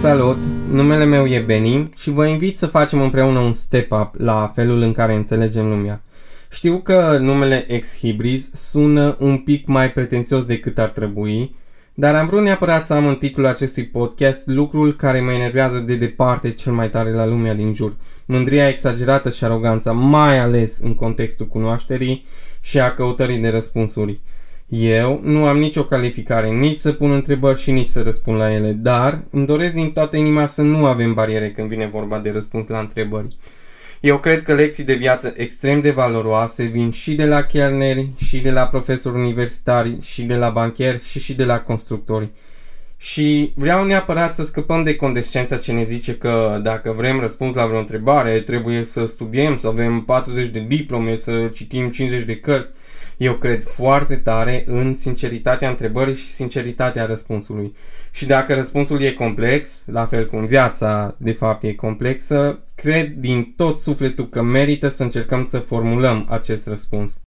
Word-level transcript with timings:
Salut, 0.00 0.38
numele 0.70 1.04
meu 1.04 1.26
e 1.26 1.38
Benny 1.38 1.88
și 1.96 2.10
vă 2.10 2.26
invit 2.26 2.56
să 2.56 2.66
facem 2.66 3.00
împreună 3.00 3.38
un 3.38 3.52
step-up 3.52 4.14
la 4.18 4.50
felul 4.54 4.80
în 4.80 4.92
care 4.92 5.14
înțelegem 5.14 5.68
lumea. 5.68 6.02
Știu 6.50 6.78
că 6.78 7.18
numele 7.20 7.64
Ex-Hibris 7.68 8.50
sună 8.52 9.16
un 9.18 9.38
pic 9.38 9.66
mai 9.66 9.92
pretențios 9.92 10.44
decât 10.44 10.78
ar 10.78 10.88
trebui, 10.88 11.54
dar 11.94 12.14
am 12.14 12.26
vrut 12.26 12.42
neapărat 12.42 12.86
să 12.86 12.94
am 12.94 13.06
în 13.06 13.14
titlul 13.14 13.46
acestui 13.46 13.86
podcast 13.86 14.46
lucrul 14.46 14.96
care 14.96 15.20
mă 15.20 15.32
enervează 15.32 15.78
de 15.78 15.96
departe 15.96 16.50
cel 16.50 16.72
mai 16.72 16.88
tare 16.88 17.12
la 17.12 17.26
lumea 17.26 17.54
din 17.54 17.74
jur. 17.74 17.96
Mândria 18.26 18.68
exagerată 18.68 19.30
și 19.30 19.44
aroganța, 19.44 19.92
mai 19.92 20.38
ales 20.38 20.78
în 20.78 20.94
contextul 20.94 21.46
cunoașterii 21.46 22.24
și 22.60 22.80
a 22.80 22.94
căutării 22.94 23.38
de 23.38 23.48
răspunsuri. 23.48 24.20
Eu 24.70 25.20
nu 25.22 25.46
am 25.46 25.58
nicio 25.58 25.84
calificare 25.84 26.48
nici 26.48 26.78
să 26.78 26.92
pun 26.92 27.12
întrebări 27.12 27.60
și 27.60 27.70
nici 27.70 27.86
să 27.86 28.02
răspund 28.02 28.38
la 28.38 28.52
ele, 28.52 28.72
dar 28.72 29.22
îmi 29.30 29.46
doresc 29.46 29.74
din 29.74 29.92
toată 29.92 30.16
inima 30.16 30.46
să 30.46 30.62
nu 30.62 30.86
avem 30.86 31.14
bariere 31.14 31.50
când 31.50 31.68
vine 31.68 31.86
vorba 31.86 32.18
de 32.18 32.30
răspuns 32.30 32.66
la 32.66 32.78
întrebări. 32.78 33.26
Eu 34.00 34.18
cred 34.18 34.42
că 34.42 34.54
lecții 34.54 34.84
de 34.84 34.94
viață 34.94 35.34
extrem 35.36 35.80
de 35.80 35.90
valoroase 35.90 36.64
vin 36.64 36.90
și 36.90 37.14
de 37.14 37.24
la 37.24 37.42
chelneri, 37.42 38.08
și 38.24 38.38
de 38.38 38.50
la 38.50 38.66
profesori 38.66 39.18
universitari, 39.18 39.96
și 40.00 40.22
de 40.22 40.34
la 40.34 40.50
bancheri, 40.50 41.04
și 41.04 41.20
și 41.20 41.34
de 41.34 41.44
la 41.44 41.60
constructori. 41.60 42.28
Și 42.96 43.52
vreau 43.54 43.84
neapărat 43.84 44.34
să 44.34 44.44
scăpăm 44.44 44.82
de 44.82 44.96
condescența 44.96 45.56
ce 45.56 45.72
ne 45.72 45.84
zice 45.84 46.14
că 46.14 46.60
dacă 46.62 46.94
vrem 46.96 47.20
răspuns 47.20 47.54
la 47.54 47.66
vreo 47.66 47.78
întrebare, 47.78 48.40
trebuie 48.40 48.84
să 48.84 49.04
studiem, 49.04 49.58
să 49.58 49.66
avem 49.66 50.00
40 50.00 50.48
de 50.48 50.64
diplome, 50.68 51.16
să 51.16 51.50
citim 51.52 51.90
50 51.90 52.22
de 52.22 52.36
cărți. 52.36 52.78
Eu 53.20 53.34
cred 53.34 53.62
foarte 53.62 54.16
tare 54.16 54.64
în 54.66 54.94
sinceritatea 54.94 55.68
întrebării 55.68 56.14
și 56.14 56.26
sinceritatea 56.26 57.04
răspunsului. 57.04 57.74
Și 58.10 58.26
dacă 58.26 58.54
răspunsul 58.54 59.00
e 59.00 59.12
complex, 59.12 59.82
la 59.86 60.06
fel 60.06 60.26
cum 60.26 60.46
viața 60.46 61.14
de 61.18 61.32
fapt 61.32 61.62
e 61.62 61.74
complexă, 61.74 62.62
cred 62.74 63.14
din 63.16 63.52
tot 63.56 63.78
sufletul 63.78 64.28
că 64.28 64.42
merită 64.42 64.88
să 64.88 65.02
încercăm 65.02 65.44
să 65.44 65.58
formulăm 65.58 66.26
acest 66.30 66.66
răspuns. 66.66 67.20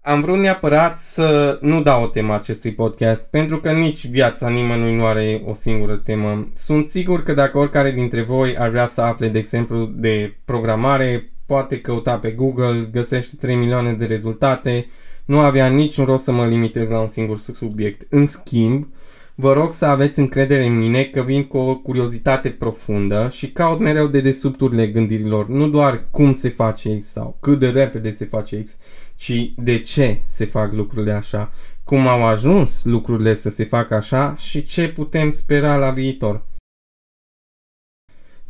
Am 0.00 0.20
vrut 0.20 0.38
neapărat 0.38 0.96
să 0.96 1.58
nu 1.60 1.82
dau 1.82 2.02
o 2.02 2.06
temă 2.06 2.34
acestui 2.34 2.74
podcast, 2.74 3.30
pentru 3.30 3.60
că 3.60 3.72
nici 3.72 4.06
viața 4.06 4.48
nimănui 4.48 4.96
nu 4.96 5.06
are 5.06 5.42
o 5.46 5.54
singură 5.54 5.96
temă. 5.96 6.48
Sunt 6.54 6.86
sigur 6.86 7.22
că 7.22 7.32
dacă 7.32 7.58
oricare 7.58 7.90
dintre 7.90 8.22
voi 8.22 8.56
ar 8.56 8.68
vrea 8.68 8.86
să 8.86 9.00
afle, 9.00 9.28
de 9.28 9.38
exemplu, 9.38 9.84
de 9.84 10.36
programare, 10.44 11.31
poate 11.46 11.80
căuta 11.80 12.18
pe 12.18 12.30
Google, 12.30 12.88
găsește 12.92 13.36
3 13.36 13.56
milioane 13.56 13.92
de 13.92 14.04
rezultate, 14.04 14.86
nu 15.24 15.38
avea 15.38 15.68
niciun 15.68 16.04
rost 16.04 16.24
să 16.24 16.32
mă 16.32 16.46
limitez 16.46 16.88
la 16.88 17.00
un 17.00 17.06
singur 17.06 17.38
subiect. 17.38 18.06
În 18.10 18.26
schimb, 18.26 18.88
vă 19.34 19.52
rog 19.52 19.72
să 19.72 19.86
aveți 19.86 20.20
încredere 20.20 20.66
în 20.66 20.78
mine 20.78 21.04
că 21.04 21.22
vin 21.22 21.44
cu 21.44 21.56
o 21.56 21.76
curiozitate 21.76 22.50
profundă 22.50 23.28
și 23.32 23.50
caut 23.50 23.78
mereu 23.78 24.06
de 24.06 24.20
desubturile 24.20 24.86
gândirilor, 24.86 25.48
nu 25.48 25.68
doar 25.68 26.08
cum 26.10 26.32
se 26.32 26.48
face 26.48 26.98
X 26.98 27.06
sau 27.06 27.36
cât 27.40 27.58
de 27.58 27.68
repede 27.68 28.10
se 28.10 28.24
face 28.24 28.62
X, 28.62 28.76
ci 29.16 29.52
de 29.56 29.78
ce 29.78 30.22
se 30.26 30.44
fac 30.44 30.72
lucrurile 30.72 31.12
așa, 31.12 31.50
cum 31.84 32.06
au 32.06 32.24
ajuns 32.24 32.80
lucrurile 32.84 33.34
să 33.34 33.50
se 33.50 33.64
facă 33.64 33.94
așa 33.94 34.34
și 34.38 34.62
ce 34.62 34.88
putem 34.88 35.30
spera 35.30 35.76
la 35.76 35.90
viitor. 35.90 36.44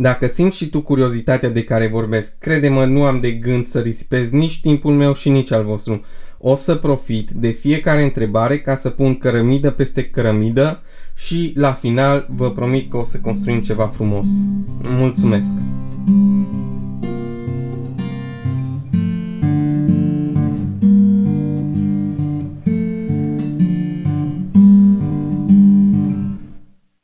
Dacă 0.02 0.26
simți 0.26 0.56
și 0.56 0.68
tu 0.68 0.80
curiozitatea 0.80 1.48
de 1.48 1.64
care 1.64 1.88
vorbesc, 1.88 2.38
crede-mă, 2.38 2.84
nu 2.84 3.04
am 3.04 3.20
de 3.20 3.30
gând 3.30 3.66
să 3.66 3.80
risipez 3.80 4.30
nici 4.30 4.60
timpul 4.60 4.94
meu 4.94 5.14
și 5.14 5.28
nici 5.28 5.52
al 5.52 5.64
vostru. 5.64 6.00
O 6.38 6.54
să 6.54 6.74
profit 6.74 7.30
de 7.30 7.48
fiecare 7.48 8.02
întrebare 8.02 8.60
ca 8.60 8.74
să 8.74 8.90
pun 8.90 9.18
cărămidă 9.18 9.70
peste 9.70 10.04
cărămidă 10.04 10.82
și 11.14 11.52
la 11.56 11.72
final 11.72 12.26
vă 12.30 12.50
promit 12.50 12.90
că 12.90 12.96
o 12.96 13.02
să 13.02 13.18
construim 13.18 13.60
ceva 13.60 13.86
frumos. 13.86 14.26
Mulțumesc! 14.82 15.54